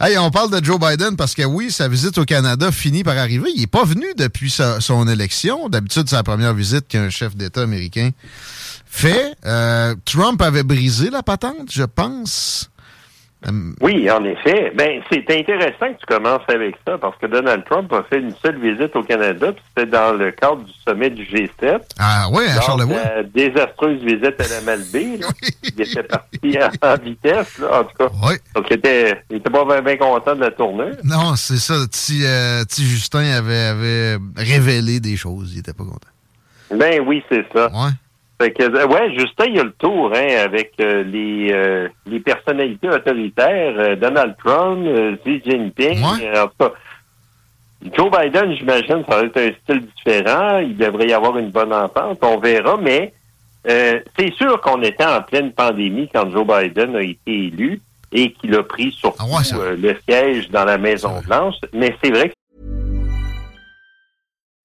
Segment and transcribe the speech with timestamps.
[0.00, 3.18] Hey, on parle de Joe Biden parce que oui, sa visite au Canada finit par
[3.18, 3.50] arriver.
[3.56, 5.68] Il n'est pas venu depuis son élection.
[5.68, 8.10] D'habitude, c'est la première visite qu'un chef d'État américain
[8.86, 9.34] fait.
[9.44, 12.70] Euh, Trump avait brisé la patente, je pense.
[13.46, 13.50] Euh,
[13.80, 14.72] Oui, en effet.
[14.74, 18.34] Ben, c'est intéressant que tu commences avec ça parce que Donald Trump a fait une
[18.42, 21.80] seule visite au Canada, puis c'était dans le cadre du sommet du G7.
[21.98, 22.96] Ah ouais, à Charlevoix?
[22.96, 25.18] la désastreuse visite à la Malbaie.
[25.18, 25.28] là.
[25.62, 28.08] Il était parti en, vitesse, là, en tout cas.
[28.54, 30.90] Donc, il était, il était pas bien, bien content de la tournée.
[31.04, 31.74] Non, c'est ça.
[31.88, 35.52] Petit, euh, Justin avait, avait révélé des choses.
[35.54, 36.08] Il était pas content.
[36.74, 37.68] Ben oui, c'est ça.
[37.68, 37.90] Ouais.
[38.40, 42.20] Fait que, euh, ouais, Justin, il a le tour hein, avec euh, les, euh, les
[42.20, 45.98] personnalités autoritaires, euh, Donald Trump, euh, Xi Jinping.
[46.22, 46.72] euh, en tout cas,
[47.96, 50.58] Joe Biden, j'imagine, ça va être un style différent.
[50.58, 52.18] Il devrait y avoir une bonne entente.
[52.22, 53.12] On verra, mais
[53.68, 57.80] euh, c'est sûr qu'on était en pleine pandémie quand Joe Biden a été élu
[58.12, 59.22] et qu'il a pris surtout
[59.60, 61.56] euh, le siège dans la Maison-Blanche.
[61.72, 62.34] Mais c'est vrai que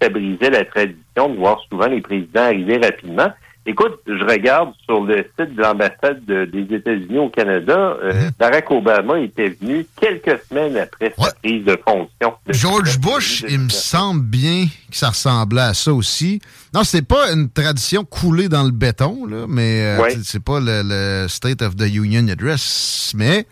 [0.00, 3.30] Ça brisait la tradition de voir souvent les présidents arriver rapidement.
[3.66, 8.70] Écoute, je regarde sur le site de l'ambassade de- des États-Unis au Canada, euh, Barack
[8.70, 12.32] Obama était venu quelques semaines après sa prise de fonction.
[12.48, 16.40] George Bush, il me semble bien que ça ressemblait à ça aussi.
[16.72, 20.10] Non, c'est pas une tradition coulée dans le béton, là, mais euh, Ouais.
[20.12, 23.46] c'est- c'est pas le, le State of the Union Address, mais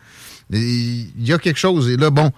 [0.51, 1.91] il y a quelque chose.
[1.91, 2.31] Et là, bon,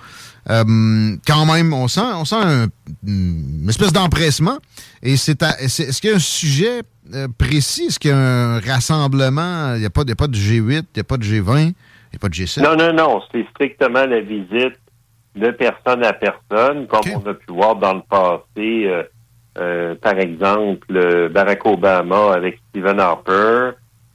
[0.48, 2.66] euh, quand même, on sent, on sent un-
[3.06, 4.58] une espèce d'empressement.
[5.02, 7.86] Et c'est à- c'est- est-ce qu'il y a un sujet euh, précis?
[7.88, 9.74] Est-ce qu'il y a un rassemblement?
[9.74, 11.24] Il n'y a, pas- il y a pas de G8, il n'y a pas de
[11.24, 11.74] G20, il n'y
[12.14, 12.62] a pas de G7?
[12.62, 14.78] Non, non, non, c'est strictement la visite
[15.36, 19.02] de personne à personne, comme on a pu voir dans le passé, euh,
[19.58, 23.70] euh, par exemple, euh, Barack Obama avec Stephen Harper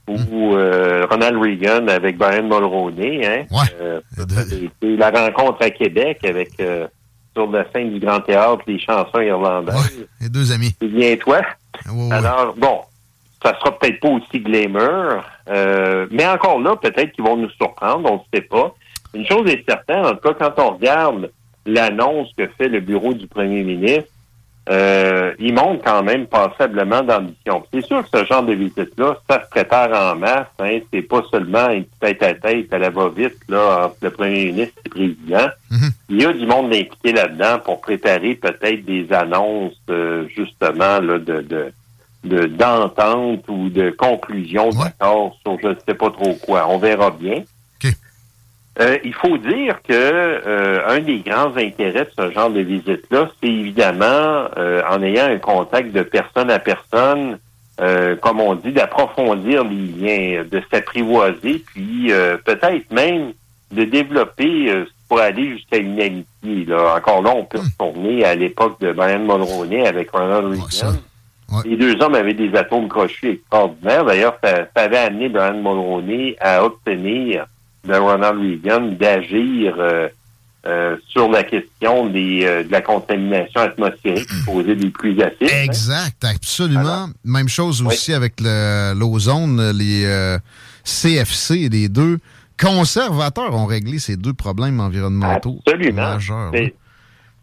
[0.08, 3.26] ou euh, Ronald Reagan avec Brian Mulroney.
[3.26, 3.44] Hein?
[3.80, 6.86] Euh, ça avait été la rencontre à Québec avec euh,
[7.34, 10.06] sur la scène du Grand Théâtre les chansons irlandaises.
[10.20, 10.74] Les deux amis.
[10.80, 11.42] Souviens-toi.
[12.10, 12.80] Alors, bon,
[13.42, 18.10] ça sera peut-être pas aussi glamour, euh, mais encore là, peut-être qu'ils vont nous surprendre,
[18.10, 18.74] on ne sait pas.
[19.14, 21.30] Une chose est certaine, en tout cas, quand on regarde
[21.64, 24.10] l'annonce que fait le bureau du premier ministre,
[24.68, 27.62] euh, il montre quand même passablement d'ambition.
[27.72, 30.46] C'est sûr que ce genre de visite-là, ça se prépare en masse.
[30.58, 34.46] Hein, c'est pas seulement une tête à tête à la va-vite là entre le premier
[34.46, 35.48] ministre et le président.
[36.08, 41.18] Il y a du monde impliqué là-dedans pour préparer peut-être des annonces euh, justement là,
[41.18, 41.72] de, de
[42.24, 46.66] de- d'entente ou de conclusion d'accord sur je ne sais pas trop quoi.
[46.68, 47.42] On verra bien.
[48.78, 53.30] Euh, il faut dire que euh, un des grands intérêts de ce genre de visite-là,
[53.40, 57.38] c'est évidemment euh, en ayant un contact de personne à personne
[57.78, 63.32] euh, comme on dit, d'approfondir les liens, de s'apprivoiser, puis euh, peut-être même
[63.70, 66.64] de développer euh, pour aller jusqu'à une amitié.
[66.66, 66.96] Là.
[66.96, 67.68] Encore là, on peut hmm.
[67.78, 70.96] retourner à l'époque de Brian Mulroney avec Ronald Reagan.
[71.64, 74.04] Les deux hommes avaient des atomes crochus extraordinaires.
[74.06, 77.46] D'ailleurs, ça, avait amené Brian Mulroney à obtenir
[77.86, 84.74] de Ronald Reagan d'agir euh, sur la question des, euh, de la contamination atmosphérique posait
[84.74, 85.42] des pluies acides.
[85.42, 85.62] Hein.
[85.64, 87.08] Exact, absolument.
[87.24, 90.36] Même chose aussi avec l'ozone, les
[90.84, 92.18] CFC, les deux
[92.58, 95.60] conservateurs ont réglé ces deux problèmes environnementaux
[95.92, 96.52] majeurs.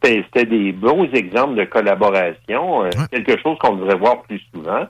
[0.03, 4.85] C'était des bons exemples de collaboration, euh, quelque chose qu'on devrait voir plus souvent.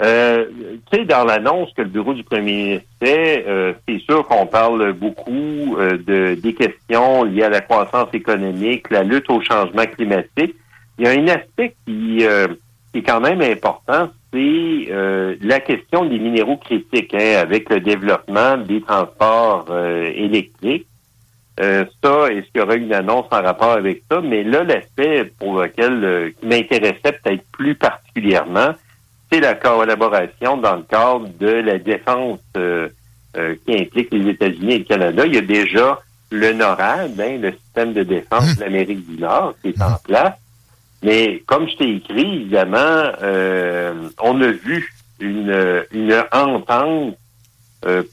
[0.00, 0.44] Euh,
[0.90, 4.46] tu sais, dans l'annonce que le bureau du premier ministre fait, euh, c'est sûr qu'on
[4.46, 9.86] parle beaucoup euh, de des questions liées à la croissance économique, la lutte au changement
[9.86, 10.54] climatique.
[10.98, 12.24] Il y a un aspect qui,
[12.92, 14.88] qui est quand même important, c'est
[15.40, 19.66] la question des minéraux critiques, hein, avec le développement des transports
[20.16, 20.88] électriques.
[21.56, 24.20] ça, est-ce qu'il y aura une annonce en rapport avec ça?
[24.20, 28.74] Mais là, l'aspect pour lequel qui m'intéressait peut-être plus particulièrement,
[29.30, 32.88] c'est la collaboration dans le cadre de la défense euh,
[33.36, 35.26] euh, qui implique les États-Unis et le Canada.
[35.26, 35.98] Il y a déjà
[36.30, 40.34] le NORAD, hein, le système de défense de l'Amérique du Nord, qui est en place.
[41.02, 47.16] Mais comme je t'ai écrit, évidemment, euh, on a vu une, une entente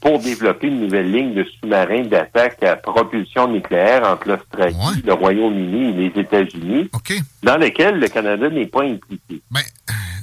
[0.00, 5.88] pour développer une nouvelle ligne de sous-marins d'attaque à propulsion nucléaire entre l'Australie, le Royaume-Uni
[5.88, 6.88] et les États-Unis,
[7.42, 9.42] dans lequel le Canada n'est pas impliqué.
[9.50, 9.62] Ben,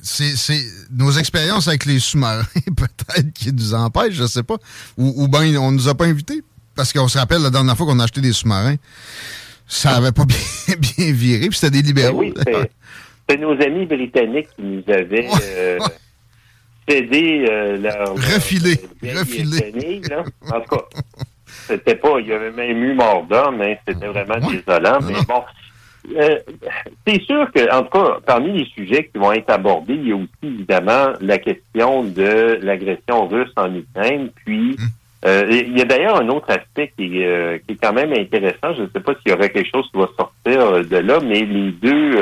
[0.02, 0.62] c'est
[0.92, 2.44] nos expériences avec les sous-marins,
[2.78, 4.58] peut-être, qui nous empêchent, je sais pas.
[4.98, 6.42] Ou, ou bien on nous a pas invités.
[6.76, 8.76] Parce qu'on se rappelle la dernière fois qu'on a acheté des sous-marins,
[9.68, 12.22] ça avait pas bien, bien viré, puis c'était des libéraux.
[12.22, 12.68] Ben oui,
[13.30, 15.80] c'était nos amis britanniques qui nous avaient euh,
[16.88, 18.16] cédé euh, leur.
[18.16, 18.80] Refilé.
[19.02, 20.02] refilé.
[20.52, 20.84] En tout cas,
[21.68, 22.20] c'était pas.
[22.20, 25.00] Il y avait même eu mort d'homme, hein, c'était vraiment désolant.
[25.02, 25.44] Mais bon,
[26.18, 26.38] euh,
[27.08, 30.12] c'est sûr que, en tout cas, parmi les sujets qui vont être abordés, il y
[30.12, 34.30] a aussi évidemment la question de l'agression russe en Ukraine.
[34.46, 34.86] Puis, hum.
[35.26, 38.12] euh, il y a d'ailleurs un autre aspect qui est, euh, qui est quand même
[38.12, 38.74] intéressant.
[38.76, 41.42] Je ne sais pas s'il y aurait quelque chose qui va sortir de là, mais
[41.42, 42.20] les deux,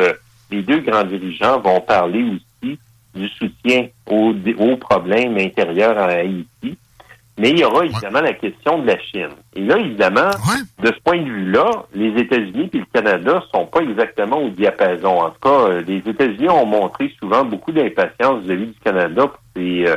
[0.51, 2.45] les deux grands dirigeants vont parler aussi
[3.13, 6.77] du soutien aux, aux problèmes intérieurs en Haïti.
[7.37, 9.29] Mais il y aura évidemment la question de la Chine.
[9.55, 10.29] Et là, évidemment,
[10.83, 15.21] de ce point de vue-là, les États-Unis et le Canada sont pas exactement au diapason.
[15.21, 19.39] En tout cas, euh, les États-Unis ont montré souvent beaucoup d'impatience vis-à-vis du Canada pour
[19.55, 19.95] ces, euh,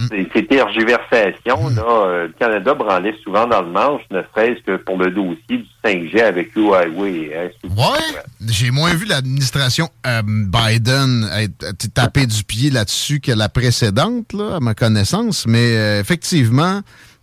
[0.00, 0.06] Hmm.
[0.32, 4.96] Ces tergiversations, là, euh, le Canada branlait souvent dans le manche, ne serait-ce que pour
[4.96, 7.30] le dossier du 5G avec Huawei.
[7.36, 13.50] Hein, ouais, j'ai moins vu l'administration euh, Biden être taper du pied là-dessus que la
[13.50, 16.80] précédente, là, à ma connaissance, mais euh, effectivement,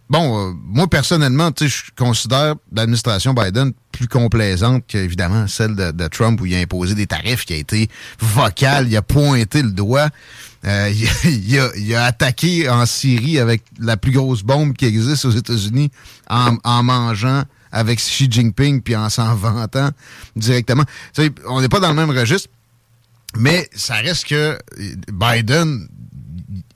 [0.10, 6.08] Bon, moi personnellement, tu sais, je considère l'administration Biden plus complaisante qu'évidemment celle de, de,
[6.08, 7.90] Trump où il a imposé des tarifs, qui a été
[8.20, 10.08] vocal, il a pointé le doigt.
[10.66, 10.92] Euh,
[11.24, 15.92] il, a, attaqué en Syrie avec la plus grosse bombe qui existe aux États-Unis
[16.30, 19.92] en, mangeant avec Xi Jinping puis en s'en vantant
[20.36, 20.84] directement.
[21.48, 22.50] on n'est pas dans le même registre,
[23.36, 24.58] mais ça reste que
[25.12, 25.88] Biden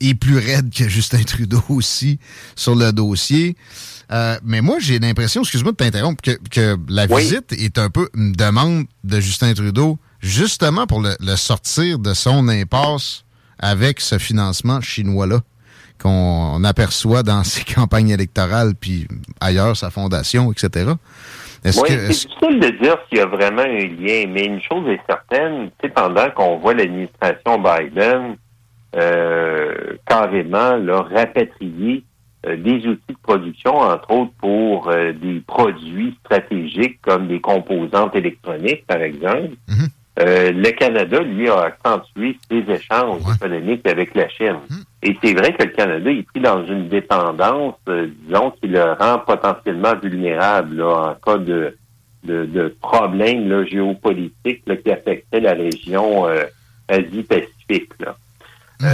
[0.00, 2.18] est plus raide que Justin Trudeau aussi
[2.56, 3.56] sur le dossier.
[4.10, 8.32] Euh, mais moi, j'ai l'impression, excuse-moi de t'interrompre, que, la visite est un peu une
[8.32, 13.21] demande de Justin Trudeau, justement pour le sortir de son impasse
[13.62, 15.38] avec ce financement chinois-là
[15.98, 19.08] qu'on aperçoit dans ses campagnes électorales, puis
[19.40, 20.90] ailleurs, sa fondation, etc.
[21.64, 25.00] oui, c'est difficile de dire s'il y a vraiment un lien, mais une chose est
[25.06, 28.36] certaine, pendant qu'on voit l'administration Biden
[28.96, 32.04] euh, carrément là, rapatrier
[32.46, 38.14] euh, des outils de production, entre autres pour euh, des produits stratégiques comme des composantes
[38.16, 39.88] électroniques, par exemple, mm-hmm.
[40.20, 44.58] Euh, le Canada, lui, a accentué ses échanges économiques avec la Chine.
[44.70, 44.84] Hum.
[45.02, 48.92] Et c'est vrai que le Canada est pris dans une dépendance, euh, disons, qui le
[48.92, 51.76] rend potentiellement vulnérable en cas de,
[52.24, 56.44] de, de problèmes géopolitiques qui affectaient la région euh,
[56.88, 57.92] Asie-Pacifique.
[58.82, 58.88] Hum.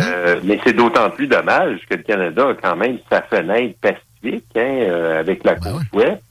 [0.45, 5.17] mais c'est d'autant plus dommage que le Canada a quand même sa fenêtre pacifique hein,
[5.19, 6.23] avec la ben côte ouest.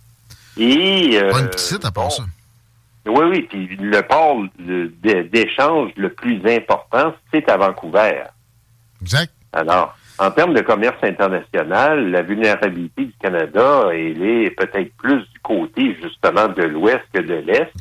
[0.58, 2.24] Et, Pas une petite à part ça.
[3.08, 3.42] Oui, oui.
[3.50, 8.24] Puis le port d'échange le plus important, c'est à Vancouver.
[9.02, 9.32] Exact.
[9.54, 15.40] Alors, en termes de commerce international, la vulnérabilité du Canada, elle est peut-être plus du
[15.44, 17.72] côté, justement, de l'Ouest que de l'Est.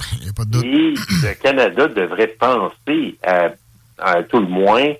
[0.63, 4.93] Et le Canada devrait penser à, tout le moins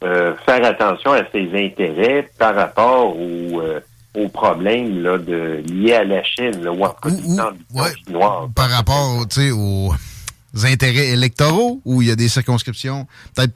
[0.00, 3.62] faire attention à ses intérêts par rapport aux,
[4.14, 9.94] aux problèmes là, de, liés à la Chine, là, ou, ou, Par rapport aux
[10.64, 13.54] intérêts électoraux, où il y a des circonscriptions, peut-être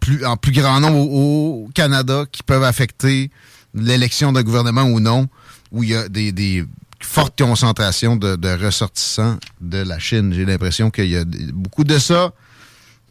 [0.00, 3.30] plus, en plus grand nombre au, Canada, qui peuvent affecter
[3.74, 5.28] l'élection d'un gouvernement ou non,
[5.70, 6.64] où il y a des, des
[7.00, 10.32] fortes concentrations de, de, ressortissants de la Chine.
[10.32, 12.32] J'ai l'impression qu'il y a beaucoup de ça.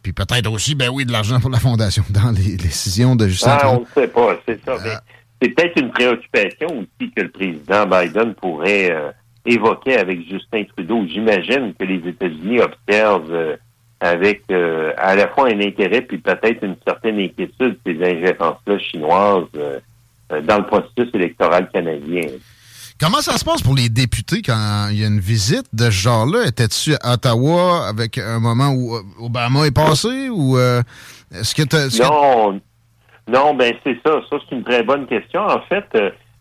[0.02, 3.58] Puis peut-être aussi, ben oui, de l'argent pour la Fondation dans les décisions de Justin
[3.60, 4.76] ah, on ne sait pas, c'est ça.
[4.84, 5.02] Ah.
[5.40, 9.10] C'est peut-être une préoccupation aussi que le président Biden pourrait euh,
[9.44, 11.06] évoquer avec Justin Trudeau.
[11.06, 13.56] J'imagine que les États-Unis observent euh,
[14.00, 19.46] avec euh, à la fois un intérêt puis peut-être une certaine inquiétude ces ingérences-là chinoises
[20.42, 22.28] dans le processus électoral canadien.
[22.98, 25.90] Comment ça se passe pour les députés quand il y a une visite de ce
[25.90, 26.46] genre-là?
[26.46, 32.60] Étais-tu à Ottawa avec un moment où Obama est passé ou est-ce que Non,
[33.28, 34.20] non, ben c'est ça.
[34.30, 35.42] Ça, c'est une très bonne question.
[35.42, 35.86] En fait,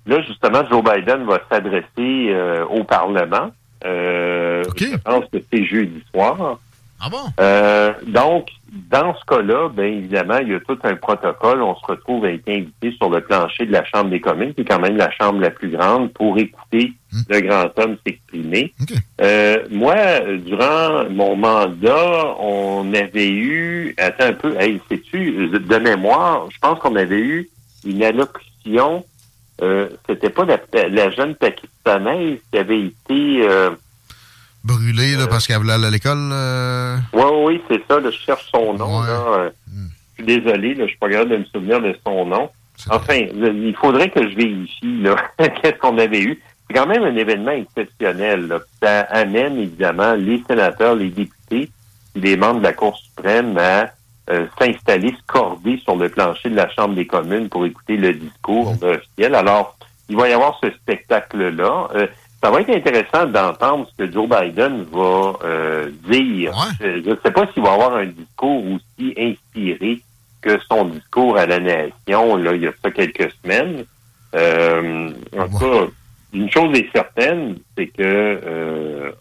[0.07, 1.87] Là, justement, Joe Biden va s'adresser
[2.29, 3.49] euh, au Parlement.
[3.85, 6.59] Euh, Je pense que c'est jeudi soir.
[7.01, 7.17] Ah bon?
[7.39, 8.49] Euh, donc,
[8.89, 11.62] dans ce cas-là, bien évidemment, il y a tout un protocole.
[11.62, 14.62] On se retrouve à être invité sur le plancher de la Chambre des communes, qui
[14.62, 17.20] est quand même la chambre la plus grande, pour écouter hmm.
[17.29, 18.74] le grand homme s'exprimer.
[19.22, 19.96] Euh, moi,
[20.46, 26.79] durant mon mandat, on avait eu, attends un peu, hey, sais-tu, de mémoire, je pense
[26.79, 27.50] qu'on avait eu
[27.86, 29.05] une allocution
[29.62, 33.72] euh, c'était pas la, jeune pakistanaise qui avait été euh,
[34.65, 36.34] brûlée là, euh, parce qu'elle voulait aller à l'école.
[37.13, 38.01] Oui, oui, c'est ça.
[38.03, 39.01] je cherche son nom.
[39.01, 39.88] Là, hmm.
[40.17, 42.50] Je suis désolé, là, je suis pas capable de me souvenir de son nom.
[42.89, 45.03] Enfin, il faudrait que je vérifie
[45.62, 46.41] qu'est-ce qu'on avait eu.
[46.67, 48.60] C'est quand même un événement exceptionnel.
[48.81, 51.69] Ça amène évidemment les sénateurs, les députés,
[52.15, 53.91] les membres de la Cour suprême à
[54.31, 58.75] euh, s'installer scordé sur le plancher de la Chambre des communes pour écouter le discours
[58.81, 59.36] officiel.
[59.36, 59.77] Alors,
[60.10, 61.88] il va y avoir ce spectacle-là.
[61.95, 62.07] Euh,
[62.45, 66.53] ça va être intéressant d'entendre ce que Joe Biden va euh, dire.
[66.79, 69.99] Je ne sais pas s'il va avoir un discours aussi inspiré
[70.43, 73.85] que son discours à la nation là, il y a ça quelques semaines.
[74.35, 75.87] en tout cas,
[76.33, 79.11] une chose est certaine, c'est que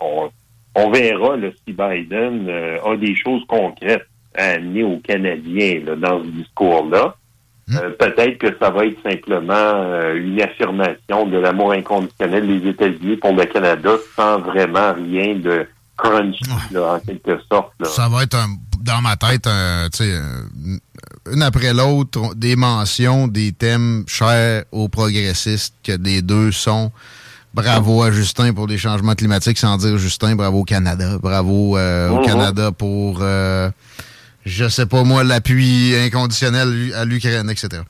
[0.00, 0.30] on,
[0.76, 2.48] on, verra là, si Biden
[2.84, 4.06] a des choses concrètes
[4.36, 7.16] à amener aux Canadiens dans ce discours-là.
[7.66, 7.76] Hmm?
[7.76, 13.16] Euh, peut-être que ça va être simplement euh, une affirmation de l'amour inconditionnel des États-Unis
[13.16, 15.66] pour le Canada sans vraiment rien de
[15.96, 16.36] crunch,
[16.76, 17.72] en quelque sorte.
[17.84, 18.36] Ça va être,
[18.80, 19.48] dans ma tête,
[21.32, 26.90] une après l'autre, des mentions, des thèmes chers aux progressistes, que les deux sont.
[27.54, 32.10] Bravo à Justin pour les changements climatiques, sans dire Justin, bravo au Canada, bravo euh,
[32.10, 32.26] au mm-hmm.
[32.26, 33.22] Canada pour
[34.44, 37.82] je sais pas moi, l'appui inconditionnel à l'Ukraine, etc.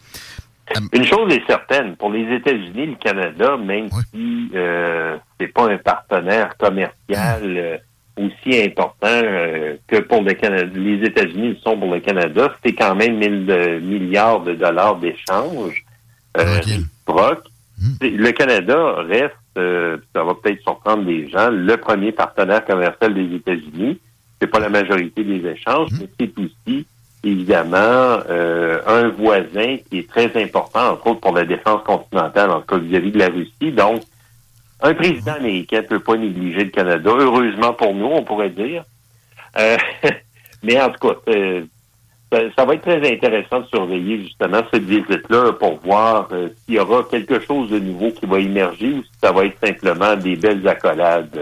[0.92, 5.76] Une chose est certaine, pour les États-Unis, le Canada, même si euh, c'est pas un
[5.76, 7.76] partenaire commercial euh,
[8.16, 12.94] aussi important euh, que pour le Canada, les États-Unis sont pour le Canada, c'est quand
[12.94, 15.84] même 1000 milliards de dollars d'échanges.
[16.38, 16.60] Euh,
[17.06, 17.96] hmm.
[18.00, 24.00] Le Canada reste, ça va peut-être surprendre les gens, le premier partenaire commercial des États-Unis
[24.44, 25.96] c'est pas la majorité des échanges, mmh.
[26.00, 26.86] mais c'est aussi
[27.22, 32.60] évidemment euh, un voisin qui est très important, entre autres pour la défense continentale, en
[32.60, 33.72] tout cas vis-à-vis de la Russie.
[33.72, 34.02] Donc,
[34.82, 37.10] un président américain ne peut pas négliger le Canada.
[37.10, 38.84] Heureusement pour nous, on pourrait dire.
[39.58, 39.78] Euh,
[40.62, 41.64] mais en tout cas, euh,
[42.54, 46.28] ça, va être très intéressant de surveiller justement cette visite-là pour voir
[46.66, 49.58] s'il y aura quelque chose de nouveau qui va émerger ou si ça va être
[49.64, 51.40] simplement des belles accolades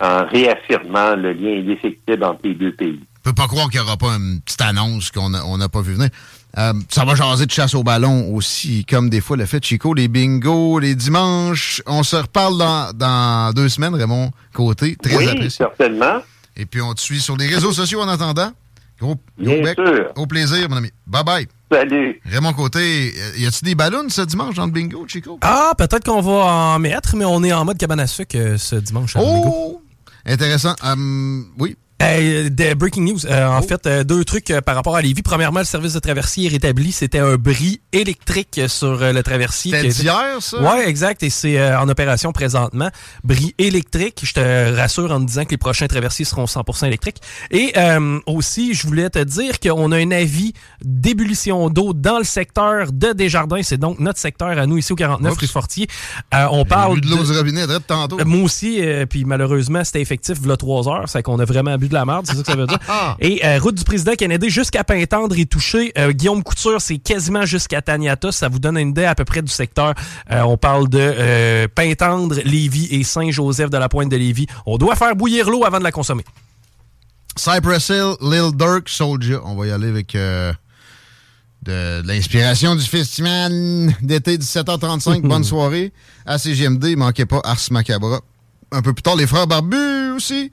[0.00, 3.00] en réaffirmant le lien indéfectible entre les deux pays.
[3.16, 5.94] Je peux pas croire qu'il n'y aura pas une petite annonce qu'on n'a pas vu
[5.94, 6.10] venir.
[6.56, 9.92] Euh, ça va jaser de chasse au ballon aussi, comme des fois le fait Chico,
[9.92, 11.82] les bingos, les dimanches.
[11.86, 12.56] On se reparle
[12.94, 14.96] dans, deux semaines, Raymond Côté.
[14.96, 16.22] Très oui, certainement.
[16.56, 18.50] Et puis on te suit sur les réseaux sociaux en attendant.
[19.00, 19.78] Gros, bec.
[20.16, 20.90] Au plaisir, mon ami.
[21.06, 21.46] Bye bye.
[21.70, 22.20] Salut.
[22.24, 25.38] Raymond Côté, y a-tu des ballons ce dimanche dans le bingo, Chico?
[25.42, 28.56] Ah, peut-être qu'on va en mettre, mais on est en mode cabane à sucre euh,
[28.56, 29.14] ce dimanche.
[29.16, 29.22] oh!
[29.22, 29.82] Bingo.
[30.26, 30.74] Intéressant.
[30.82, 31.76] Um, oui.
[32.00, 33.26] Euh, des breaking news.
[33.26, 33.62] Euh, en oh.
[33.62, 35.22] fait, euh, deux trucs par rapport à Lévis.
[35.22, 36.92] Premièrement, le service de traversier est rétabli.
[36.92, 39.72] C'était un bris électrique sur le traversier.
[39.72, 40.58] C'était hier, ça?
[40.60, 41.22] Oui, exact.
[41.24, 42.88] Et c'est en opération présentement.
[43.24, 44.20] Bris électrique.
[44.22, 47.20] Je te rassure en te disant que les prochains traversiers seront 100% électriques.
[47.50, 47.72] Et
[48.26, 50.52] aussi, je voulais te dire qu'on a un avis
[50.82, 53.62] d'ébullition d'eau dans le secteur de Desjardins.
[53.62, 55.88] C'est donc notre secteur à nous ici au 49 rue Fortier.
[56.32, 58.18] on parle de l'eau du robinet tantôt.
[58.24, 58.80] moi aussi.
[59.10, 61.08] puis malheureusement, c'était effectif il y a trois heures.
[61.08, 62.78] C'est qu'on a vraiment bu bu de la merde, c'est ça que ça veut dire.
[63.20, 65.92] Et euh, route du président Kennedy jusqu'à Pintendre est touché.
[65.98, 68.32] Euh, Guillaume Couture, c'est quasiment jusqu'à Taniata.
[68.32, 69.94] Ça vous donne une idée à peu près du secteur.
[70.30, 74.46] Euh, on parle de Pintendre, Lévis et Saint-Joseph de la Pointe de Lévis.
[74.66, 76.24] On doit faire bouillir l'eau avant de la consommer.
[77.36, 79.38] Cypress Hill, Lil Durk, Soldier.
[79.44, 80.16] On va y aller avec
[81.62, 83.52] de, l'inspiration du festival
[84.02, 85.22] d'été 17h35.
[85.22, 85.92] Bonne soirée
[86.26, 86.96] à CGMD.
[86.96, 88.20] Manquez pas Ars Macabra.
[88.70, 90.52] Un peu plus tard, les frères Barbus aussi.